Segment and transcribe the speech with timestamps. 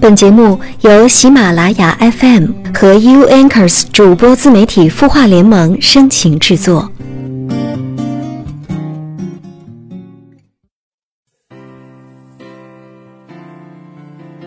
[0.00, 6.90] 本节目由喜马拉雅 FM 和 U Anchors 主播自媒体孵化联盟深情制作。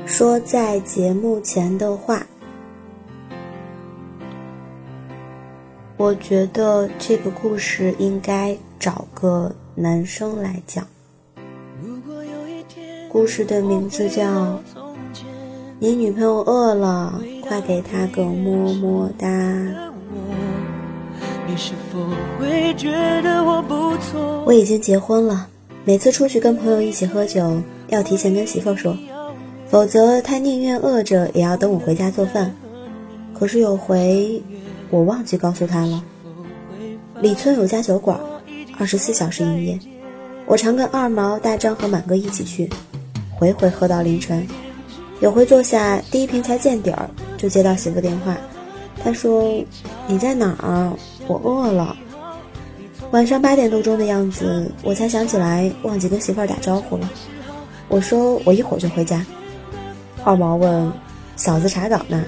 [0.08, 2.26] 说在节目前的话，
[5.97, 10.88] 我觉得这个故事应该找个男生来讲。
[13.08, 14.60] 故事的名字叫。
[15.84, 19.28] 你女朋友饿了，快给她个么么哒。
[24.46, 25.46] 我已经结婚了，
[25.84, 28.98] 每次出去跟朋友一起喝酒，要提前跟媳妇说，
[29.68, 32.55] 否则她宁愿饿着也要等我回家做饭。
[33.38, 34.41] 可是有回，
[34.90, 36.02] 我忘记告诉她了。
[37.20, 38.18] 李村有家酒馆，
[38.80, 39.77] 二十四小时营业，
[40.46, 42.70] 我常跟二毛、大张和满哥一起去，
[43.38, 44.48] 回回喝到凌晨。
[45.23, 48.35] 有回坐下，第一瓶才见底儿，就接到媳妇电话。
[49.02, 49.63] 她说
[50.05, 50.91] ：“你在哪儿？
[51.27, 51.96] 我饿了。”
[53.12, 57.10] 晚上八点多钟的样子，我才想起来忘记跟媳妇儿打招呼了。
[57.88, 59.26] 我说：“我一会儿就回家。”
[60.26, 60.91] 二毛问
[61.38, 62.21] ：“嫂子查岗呢？”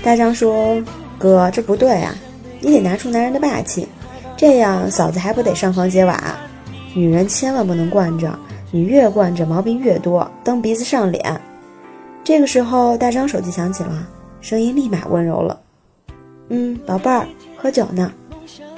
[0.00, 0.80] 大张说
[1.18, 2.14] ：“哥，这不对啊，
[2.60, 3.88] 你得拿出男人的霸气，
[4.36, 6.38] 这样嫂子还不得上房揭瓦？
[6.94, 8.32] 女人千万不能惯着，
[8.70, 11.28] 你越惯着毛病越多，蹬鼻子上脸。”
[12.22, 14.06] 这个时候，大张手机响起了，
[14.40, 15.60] 声音立马温柔了。
[16.48, 18.12] 嗯，宝贝儿，喝酒呢？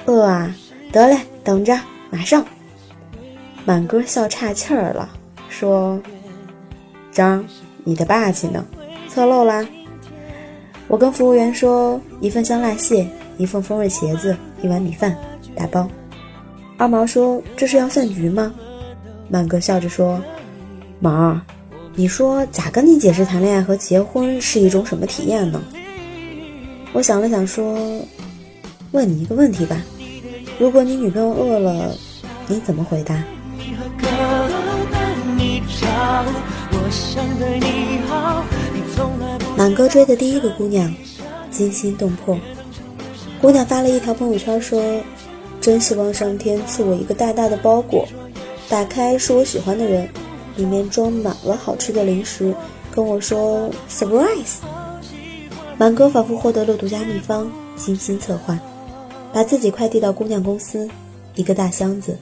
[0.05, 0.53] 饿啊？
[0.91, 2.43] 得嘞，等着，马上。
[3.65, 5.09] 满哥笑岔气儿了，
[5.49, 6.01] 说
[7.11, 7.45] ：“张，
[7.83, 8.65] 你的霸气呢？
[9.07, 9.65] 侧漏啦？”
[10.87, 13.07] 我跟服务员说：“一份香辣蟹，
[13.37, 15.15] 一份风味茄子，一碗米饭，
[15.55, 15.87] 打包。”
[16.77, 18.53] 二毛说：“这是要饭局吗？”
[19.29, 20.19] 满哥笑着说
[20.99, 21.39] ：“毛儿。”
[21.95, 25.61] 你说咋跟你解释谈恋爱和结婚是一种什么体验呢？
[26.91, 27.77] 我想了想说，
[28.91, 29.79] 问你一个问题吧，
[30.57, 31.95] 如果你女朋友饿了，
[32.47, 33.23] 你怎么回答？
[39.55, 40.91] 满哥追的第一个姑娘，
[41.51, 42.35] 惊心动魄。
[43.39, 44.81] 姑娘发了一条朋友圈说
[45.61, 48.07] ：“真希望上天赐我一个大大的包裹，
[48.67, 50.09] 打开是我喜欢的人。”
[50.55, 52.53] 里面装满了好吃的零食，
[52.91, 54.57] 跟我说 surprise。
[55.77, 58.57] 满哥仿佛获得了独家秘方，精心策划，
[59.33, 60.87] 把自己快递到姑娘公司，
[61.35, 62.17] 一个大箱子。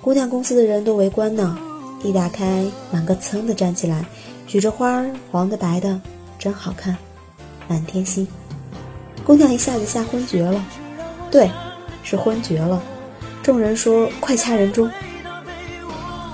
[0.00, 1.56] 姑娘公司的人都围观呢，
[2.02, 4.04] 一打开，满哥噌的站起来，
[4.46, 6.00] 举着花儿，黄的白的，
[6.38, 6.96] 真好看，
[7.68, 8.26] 满天星。
[9.24, 10.64] 姑娘一下子吓昏厥了，
[11.30, 11.48] 对，
[12.02, 12.82] 是昏厥了。
[13.44, 14.90] 众人说快掐人中。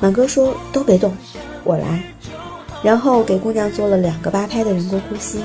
[0.01, 1.13] 满哥说：“都别动，
[1.65, 2.03] 我来。”
[2.83, 5.41] 然后给姑娘做了两个八拍的人工呼吸，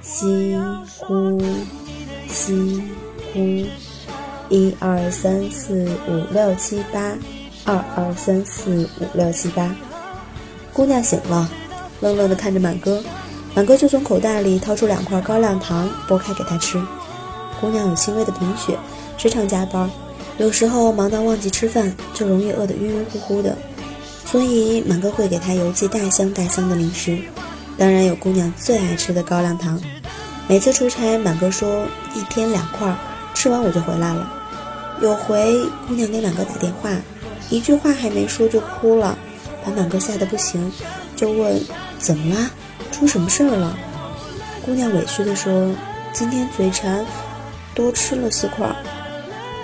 [0.00, 0.56] 吸
[1.00, 1.42] 呼，
[2.28, 2.82] 吸
[3.34, 3.38] 呼，
[4.48, 7.12] 一二三四五六七八，
[7.66, 9.74] 二二三四五六七八。
[10.72, 11.46] 姑娘醒了，
[12.00, 13.02] 愣愣地看着满哥，
[13.54, 16.82] 满哥就从口袋里掏出两块高粱糖，剥开给她吃。
[17.60, 18.78] 姑娘有轻微的贫血，
[19.18, 19.90] 时常加班。
[20.38, 23.56] 有时候忙到忘记吃饭，就容易饿得晕晕乎乎的，
[24.26, 27.18] 所以满哥会给她邮寄大箱大箱的零食，
[27.78, 29.80] 当然有姑娘最爱吃的高粱糖。
[30.46, 32.94] 每次出差，满哥说一天两块，
[33.34, 34.30] 吃完我就回来了。
[35.00, 36.90] 有回姑娘给满哥打电话，
[37.48, 39.16] 一句话还没说就哭了，
[39.64, 40.70] 把满哥吓得不行，
[41.16, 41.60] 就问
[41.98, 42.50] 怎么啦，
[42.92, 43.76] 出什么事儿了？
[44.64, 45.74] 姑娘委屈地说
[46.12, 47.04] 今天嘴馋，
[47.74, 48.76] 多吃了四块。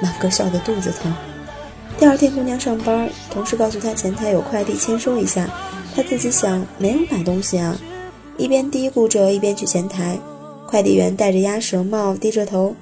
[0.02, 1.14] 满哥笑得肚子疼。
[1.96, 5.48] 第二天，姑娘上班，同事告诉她前台有快递，签收一下。
[5.94, 7.78] 她自己想没有买东西啊，
[8.36, 10.18] 一边嘀咕着，一边去前台。
[10.66, 12.74] 快递员戴着鸭舌帽，低着头：“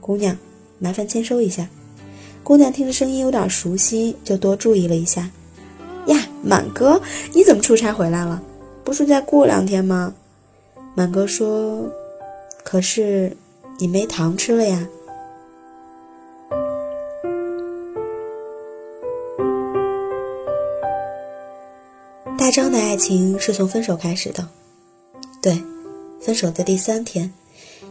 [0.00, 0.36] 姑娘，
[0.80, 1.68] 麻烦签收一下。”
[2.42, 5.30] 姑娘听着声音有点熟悉，就多注意了一下。
[6.06, 7.00] 呀，满哥，
[7.32, 8.42] 你怎么出差回来了？
[8.82, 10.14] 不是再过两天吗？
[10.94, 11.88] 满哥说
[12.64, 13.36] ：“可是
[13.78, 14.88] 你没糖吃了呀。”
[22.46, 24.48] 大张的爱情是从分手开始的，
[25.42, 25.60] 对，
[26.20, 27.28] 分手的第三天，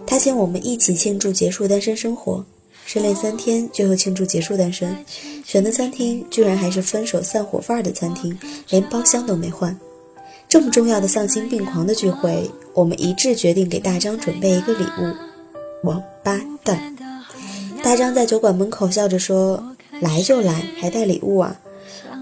[0.07, 2.41] 他请我们一起庆祝结束单身生活，
[2.85, 4.95] 失恋三天就又庆祝结束单身，
[5.43, 9.77] 选的餐厅居然还是分手散伙饭的餐厅，连包厢都没换。
[10.47, 15.13] 这么重要的丧心病狂的聚会，我们一致决定给大张准备一个礼物——
[15.83, 16.95] 王八蛋。
[17.83, 19.61] 大张在酒馆门口笑着说
[19.99, 21.59] ：“来就来，还带礼物啊？”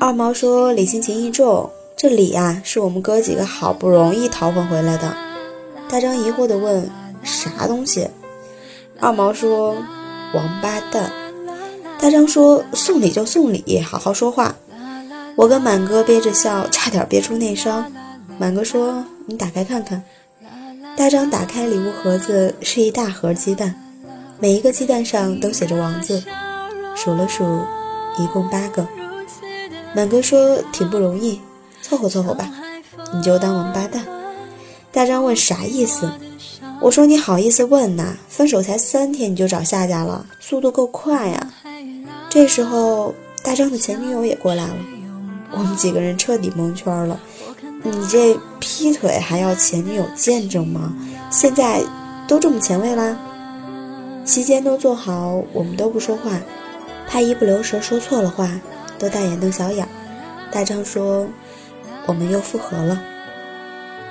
[0.01, 1.69] 二毛说：“礼轻情意重。”
[2.03, 5.15] 这礼呀，是我们哥几个好不容易讨回来的。
[5.87, 6.91] 大张疑惑地问
[7.23, 8.05] ：“啥东西？”
[8.99, 9.77] 二毛说
[10.35, 11.09] ：“王八蛋。”
[11.97, 14.53] 大张说：“送礼就送礼，好好说话。”
[15.37, 17.89] 我跟满哥憋着笑，差点憋出内伤。
[18.37, 20.03] 满哥说：“你打开看看。”
[20.97, 23.73] 大张打开礼物盒子，是一大盒鸡蛋，
[24.41, 26.21] 每一个鸡蛋上都写着王字，
[26.97, 27.61] 数了数，
[28.19, 28.85] 一共八个。
[29.95, 31.39] 满哥说：“挺不容易。”
[31.83, 32.49] 凑合凑合吧，
[33.13, 34.03] 你就当王八蛋。
[34.91, 36.09] 大张问啥意思？
[36.79, 38.15] 我说你好意思问呐？
[38.29, 41.47] 分手才三天你就找下家了，速度够快呀！
[42.29, 43.13] 这时候
[43.43, 44.75] 大张的前女友也过来了，
[45.51, 47.19] 我们几个人彻底蒙圈了。
[47.83, 50.93] 你这劈腿还要前女友见证吗？
[51.29, 51.83] 现在
[52.27, 53.17] 都这么前卫啦？
[54.25, 56.31] 席间都坐好，我们都不说话，
[57.07, 58.49] 怕一不留神说错了话，
[58.97, 59.87] 都大眼瞪小眼。
[60.51, 61.27] 大张说。
[62.05, 63.01] 我们又复合了。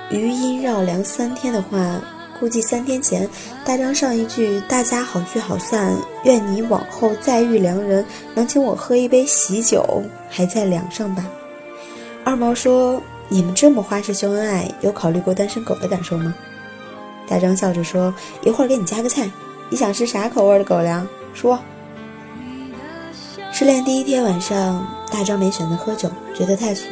[0.09, 1.99] 余音绕梁三天的话，
[2.39, 3.27] 估计三天前
[3.63, 8.05] 大张上一句“大家好聚好散，愿你往后再遇良人，
[8.35, 11.25] 能请我喝一杯喜酒”还在梁上吧？
[12.23, 16.33] 二毛说：“你们这么花式秀恩爱，有考虑过单身狗的感受吗？”
[17.27, 18.13] 大张笑着说
[18.43, 19.29] ：“一会儿给你加个菜，
[19.69, 21.07] 你想吃啥口味的狗粮？
[21.33, 21.57] 说。”
[23.53, 26.85] 失恋第一天晚上，大张没选择喝酒，觉得太俗。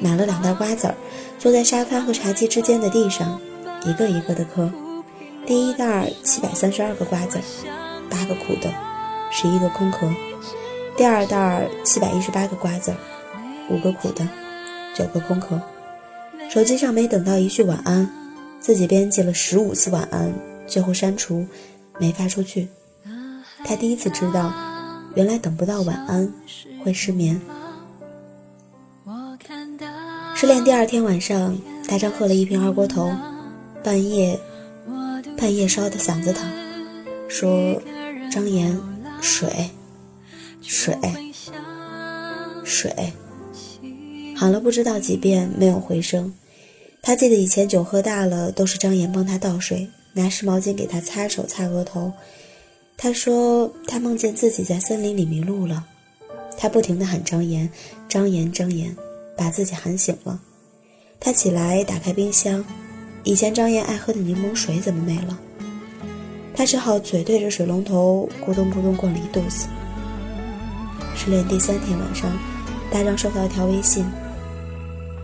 [0.00, 0.94] 买了两袋瓜子儿，
[1.38, 3.40] 坐在沙发和茶几之间的地上，
[3.84, 4.70] 一个一个的嗑。
[5.46, 7.38] 第一袋七百三十二个瓜子，
[8.10, 8.72] 八个苦的，
[9.30, 10.06] 十一个空壳；
[10.96, 12.94] 第二袋七百一十八个瓜子，
[13.70, 14.28] 五个苦的，
[14.94, 15.60] 九个空壳。
[16.50, 18.08] 手机上没等到一句晚安，
[18.60, 20.32] 自己编辑了十五次晚安，
[20.66, 21.46] 最后删除，
[21.98, 22.68] 没发出去。
[23.64, 24.52] 他第一次知道，
[25.14, 26.30] 原来等不到晚安
[26.84, 27.40] 会失眠。
[30.40, 31.58] 失恋第二天晚上，
[31.88, 33.10] 大张喝了一瓶二锅头，
[33.82, 34.38] 半夜，
[35.36, 36.48] 半夜烧的嗓子疼，
[37.28, 37.82] 说
[38.30, 38.80] ：“张岩，
[39.20, 39.68] 水，
[40.62, 40.96] 水，
[42.62, 43.12] 水。”
[44.38, 46.32] 喊了不知道几遍，没有回声。
[47.02, 52.12] 他记得以前酒喝大了，都是张岩帮他倒水，拿湿毛巾给他擦手、擦额头。
[52.96, 55.84] 他说他梦见自己在森林里迷路了，
[56.56, 57.68] 他不停地喊张岩，
[58.08, 58.96] 张岩，张岩。
[59.38, 60.40] 把自己喊醒了，
[61.20, 62.64] 他起来打开冰箱，
[63.22, 65.38] 以前张燕爱喝的柠檬水怎么没了？
[66.52, 69.68] 他只好嘴对着水龙头咕咚咕咚灌了一肚子。
[71.14, 72.28] 失恋第三天晚上，
[72.90, 74.04] 大张收到一条微信：“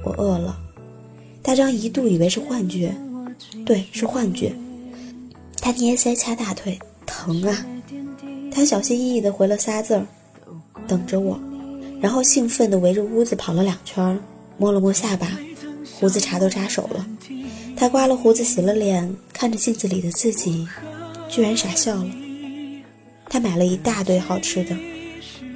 [0.04, 0.56] 我饿了。”
[1.42, 2.94] 大张一度以为是幻觉，
[3.66, 4.54] 对，是幻觉。
[5.60, 7.66] 他捏腮掐大腿，疼啊！
[8.52, 10.06] 他小心翼翼地回了仨字儿
[10.86, 11.38] ：“等着我。”
[12.04, 14.20] 然后兴奋地围着屋子跑了两圈，
[14.58, 15.26] 摸了摸下巴，
[15.98, 17.06] 胡子茬都扎手了。
[17.74, 20.68] 他刮了胡子，洗了脸，看着镜子里的自己，
[21.30, 22.06] 居然傻笑了。
[23.30, 24.76] 他买了一大堆好吃的，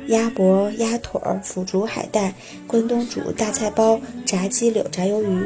[0.06, 2.32] 鸭脖、鸭腿、腐竹、海带、
[2.66, 5.44] 关东煮、大菜包、炸鸡柳、炸鱿鱼。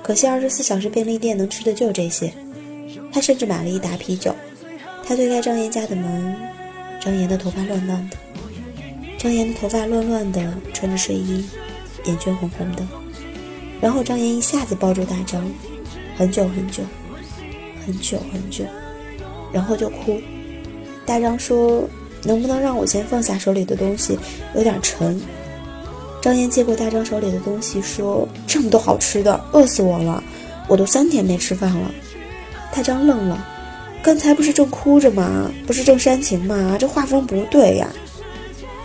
[0.00, 2.32] 可惜二十四小时便利店能吃的就这些。
[3.12, 4.32] 他甚至买了一打啤酒。
[5.04, 6.36] 他推开张岩家的门，
[7.02, 8.16] 张岩的头发乱乱的。
[9.26, 10.40] 张岩的头发乱乱的，
[10.72, 11.44] 穿着睡衣，
[12.04, 12.86] 眼圈红红的。
[13.80, 15.44] 然后张岩一下子抱住大张，
[16.16, 16.84] 很久很久，
[17.84, 18.64] 很久很久，
[19.52, 20.20] 然后就哭。
[21.04, 21.82] 大张说
[22.22, 24.16] ：“能不能让我先放下手里的东西，
[24.54, 25.20] 有点沉。”
[26.22, 30.22] 张岩接过大张手里的东西，说：“这么多好吃的，饿死我了，
[30.68, 31.90] 我都三天没吃饭了。”
[32.72, 33.44] 大张愣了，
[34.04, 35.50] 刚才不是正哭着吗？
[35.66, 36.76] 不是正煽情吗？
[36.78, 37.88] 这画风不对呀。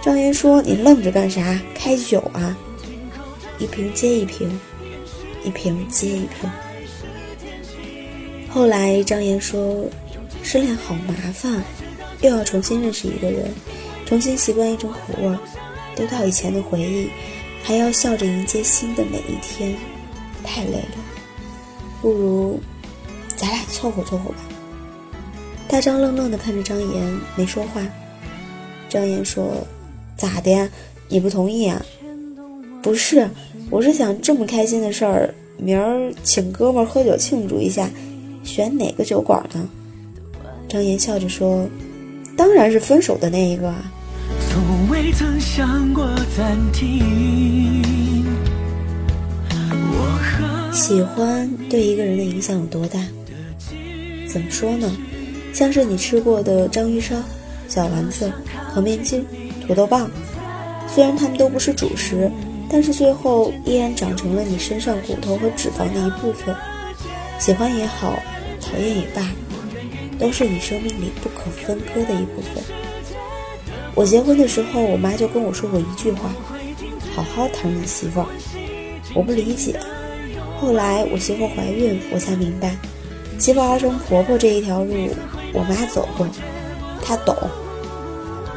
[0.01, 1.62] 张岩说：“你愣着干啥？
[1.75, 2.58] 开酒啊！
[3.60, 4.60] 一瓶接一瓶，
[5.43, 6.50] 一瓶接一瓶。”
[8.50, 9.86] 后来张岩说
[10.41, 11.63] ：“失恋好麻烦，
[12.22, 13.53] 又要重新认识一个人，
[14.03, 15.38] 重新习惯一种口味，
[15.96, 17.12] 丢掉以前的回忆，
[17.63, 19.75] 还要笑着迎接新的每一天，
[20.43, 20.98] 太累了。
[22.01, 22.60] 不如
[23.38, 24.38] 咱俩凑合凑合吧。”
[25.70, 27.84] 大张愣愣地看着张岩，没说话。
[28.89, 29.63] 张岩说。
[30.22, 30.70] 咋的呀？
[31.10, 31.84] 你不同意啊？
[32.84, 33.28] 不是，
[33.72, 37.90] 我是想这么开心的事儿，明儿请哥们儿喝酒庆祝一下，
[38.44, 39.68] 选哪个酒馆呢？
[40.70, 41.68] 张岩笑着说
[42.38, 43.92] ：“当然是分手的那一个啊。”
[50.72, 53.00] 喜欢对一个人的影响有多大？
[54.32, 54.96] 怎么说呢？
[55.51, 57.16] 像是你吃过的章鱼烧、
[57.68, 58.32] 小丸子、
[58.72, 59.25] 烤面筋。
[59.68, 60.10] 土豆棒，
[60.88, 62.30] 虽然它们都不是主食，
[62.70, 66.56] 但是最后依然长成了你身上骨头和脂肪的一部分。
[67.39, 68.20] 喜欢也好，
[68.62, 69.22] 讨厌也罢，
[70.20, 72.63] 都是你生命里不可分割的一部分。
[73.96, 76.30] 我结婚的时候，我妈就跟我说过一句话
[77.13, 78.27] ：“好好疼你媳妇儿。”
[79.13, 79.80] 我不理解。
[80.60, 82.77] 后来我媳妇怀孕，我才明白，
[83.39, 84.94] 媳妇儿成婆婆这一条路，
[85.51, 86.27] 我妈走过，
[87.03, 87.36] 她懂。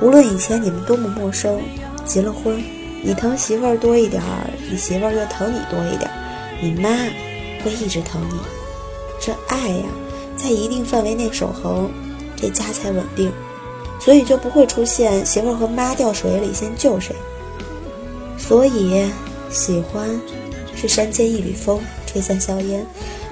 [0.00, 1.60] 无论以前你们多么陌生，
[2.04, 2.62] 结了婚，
[3.02, 6.14] 你疼媳妇儿多一点儿，你媳妇儿就疼你多一点儿，
[6.60, 6.88] 你妈
[7.62, 8.38] 会一直疼你。
[9.20, 9.84] 这爱呀，
[10.36, 11.90] 在一定范围内守恒，
[12.36, 13.32] 这家才稳定，
[14.00, 17.14] 所以就不会出现媳妇儿和妈掉水里先救谁。
[18.36, 19.08] 所以，
[19.48, 20.20] 喜欢
[20.74, 22.84] 是山间一缕风吹散硝烟，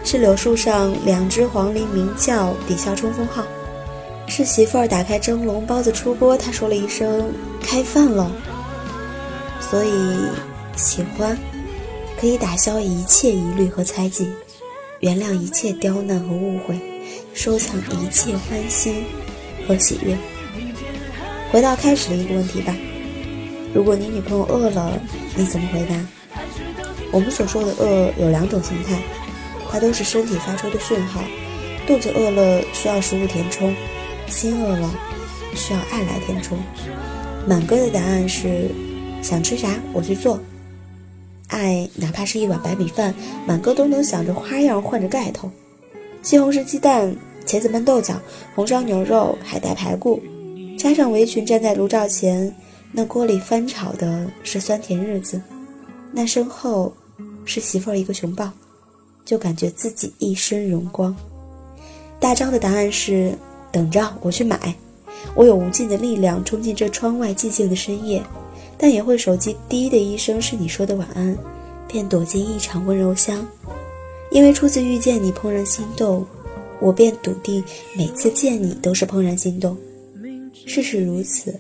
[0.04, 3.45] 是柳树上两只黄鹂鸣叫抵消冲锋号，
[4.26, 8.31] 是媳妇儿打开蒸笼包子出锅，她说了一声开饭了。
[9.61, 10.17] 所以，
[10.76, 11.38] 喜欢
[12.21, 14.31] 可以打消一切疑虑和猜忌。
[15.00, 16.81] 原谅一切刁难和误会，
[17.35, 19.05] 收藏一切欢心
[19.67, 20.17] 和喜悦。
[21.50, 22.75] 回到开始的一个问题吧：
[23.75, 24.93] 如果你女朋友饿了，
[25.35, 25.97] 你怎么回答？
[27.11, 28.99] 我们所说的饿有两种形态，
[29.71, 31.21] 它都是身体发出的讯号。
[31.87, 33.75] 肚子饿了需要食物填充，
[34.33, 34.91] 心饿了
[35.55, 36.59] 需要爱来填充。
[37.47, 38.71] 满哥的答案是：
[39.23, 40.41] 想吃啥我去做。
[41.49, 43.15] 爱哪怕是一碗白米饭，
[43.47, 45.51] 满哥都能想着花样换着盖头。
[46.23, 48.19] 西红柿鸡蛋、茄子焖豆角、
[48.55, 50.23] 红烧牛肉、海带排骨，
[50.79, 52.55] 加上围裙站在炉灶前，
[52.91, 55.41] 那锅里翻炒的是酸甜日子，
[56.11, 56.93] 那身后
[57.45, 58.51] 是媳妇儿一个熊抱，
[59.25, 61.15] 就感觉自己一身荣光。
[62.19, 63.37] 大张的答案是：
[63.73, 64.75] 等着我去买，
[65.35, 68.23] 我有无尽的力量冲进这窗外寂静的深夜。
[68.79, 71.38] 但也会手机滴的一声是你说的晚安，
[71.87, 73.47] 便躲进一场温柔乡。
[74.33, 76.26] 因为初次遇见你怦然心动，
[76.81, 77.62] 我便笃定
[77.97, 79.76] 每次见你都是怦然心动。
[80.67, 81.55] 事实如此，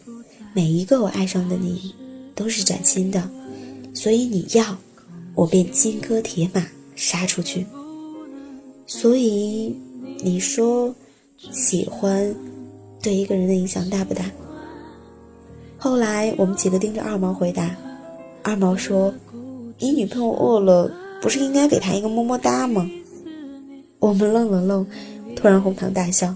[0.52, 1.94] 每一个我爱上的你
[2.34, 3.30] 都是崭新的，
[3.94, 4.76] 所以你要，
[5.36, 6.66] 我便金戈铁马
[6.96, 7.64] 杀出去。
[8.84, 9.76] 所以
[10.24, 10.92] 你说，
[11.50, 12.34] 喜欢
[13.02, 14.24] 对一个人的影响大不大？
[15.76, 17.76] 后来我们几个盯着二毛回答，
[18.42, 19.12] 二毛说
[19.78, 22.88] ：“你女朋友饿了，不是应该给她一个么么哒吗？”
[23.98, 24.86] 我们愣了愣，
[25.34, 26.34] 突然哄堂大笑，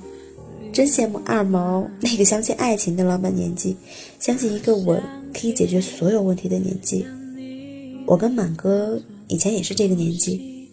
[0.72, 3.76] 真羡慕二毛那个相信爱情的浪漫年纪，
[4.18, 5.00] 相信一个吻
[5.32, 7.06] 可以解决所有问题的年纪。
[8.06, 10.68] 我跟满哥以前也是这个年纪，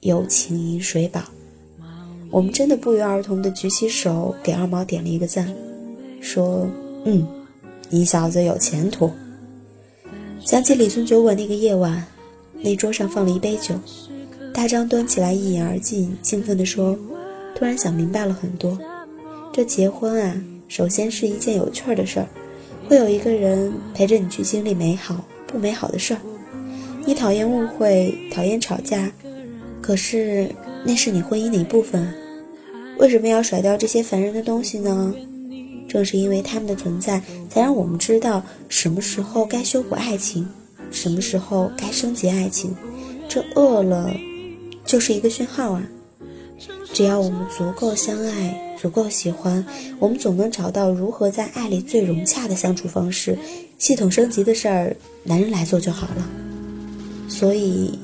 [0.00, 1.22] 友情饮水饱，
[2.36, 5.50] 我们真的不约而同的举起手给二毛点了一个赞，
[6.20, 6.68] 说
[7.06, 7.26] ：“嗯。”
[7.88, 9.10] 你小子有前途。
[10.44, 12.04] 想起李村酒馆那个夜晚，
[12.60, 13.74] 那桌上放了一杯酒，
[14.52, 16.94] 大张端起来一饮而尽，兴奋地说
[17.56, 18.78] ：“突然想明白了很多。
[19.50, 20.38] 这结婚啊，
[20.68, 22.28] 首先是一件有趣的事儿，
[22.86, 26.20] 会有一个人陪着你去经历美好不美好的事儿。
[27.06, 29.10] 你讨厌误会，讨厌吵架，
[29.80, 30.50] 可是
[30.84, 32.06] 那是你婚姻的一部分。
[32.98, 35.14] 为什么要甩掉这些烦人的东西呢？”
[35.88, 40.46] 正是因为他们的存在，才让我们知道什么时候该修补爱情，
[40.90, 42.74] 什么时候该升级爱情。
[43.28, 44.12] 这饿了，
[44.84, 45.82] 就是一个讯号啊！
[46.92, 49.64] 只要我们足够相爱，足够喜欢，
[49.98, 53.38] 我们总能找到如何在爱里最融洽的相处方式。
[53.78, 56.28] 系统升级的事儿，男人来做就好了。
[57.28, 57.98] 所以，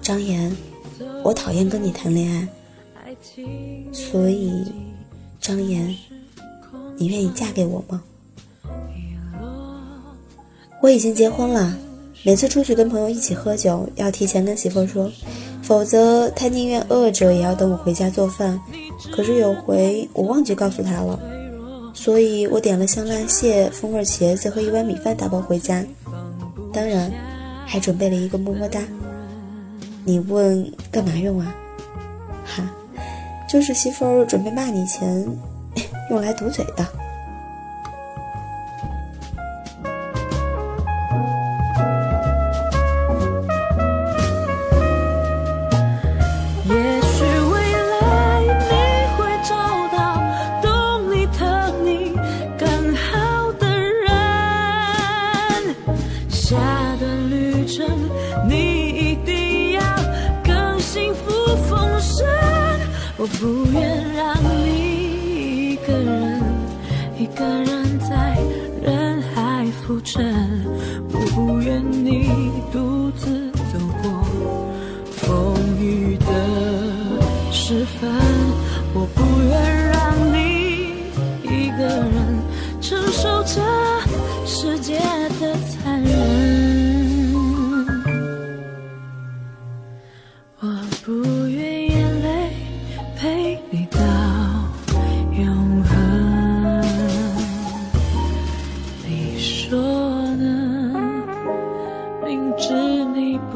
[0.00, 0.54] 张岩，
[1.24, 2.48] 我讨厌跟你谈恋爱。
[3.92, 4.64] 所以，
[5.40, 5.94] 张岩。
[6.98, 8.02] 你愿意嫁给我吗？
[10.80, 11.76] 我已经结婚了，
[12.22, 15.10] 每次出去跟朋友一起喝酒，要提前跟媳妇说，
[15.62, 18.58] 否则他宁愿饿着也要等我回家做饭。
[19.12, 21.20] 可是有回我忘记告诉他了，
[21.92, 25.84] 所以我点了香辣蟹、风味茄子和一碗米饭打包回家，
[26.72, 27.12] 当然
[27.66, 28.80] 还准备了一个么么哒。
[30.04, 31.54] 你问干嘛用啊？
[32.44, 32.70] 哈，
[33.48, 35.24] 就是媳妇儿准备骂你前。
[36.10, 36.86] 用来堵嘴的。
[63.26, 65.72] 我不愿让你。
[65.72, 66.40] 一个人，
[67.18, 68.38] 一个人在
[68.80, 69.66] 人海。
[69.82, 70.24] 浮沉，
[71.12, 72.28] 我不愿你
[72.72, 74.04] 独自走过
[75.10, 76.26] 风雨的
[77.52, 78.10] 时分，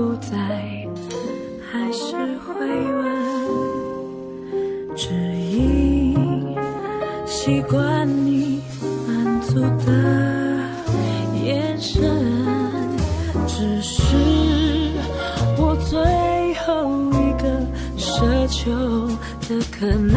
[0.01, 0.31] 不在，
[1.71, 3.05] 还是会问，
[4.97, 6.17] 只因
[7.27, 8.63] 习惯你
[9.07, 9.93] 满足的
[11.45, 12.01] 眼神，
[13.47, 14.01] 只是
[15.59, 15.99] 我最
[16.65, 17.45] 后一个
[17.99, 18.71] 奢求
[19.47, 20.17] 的可能，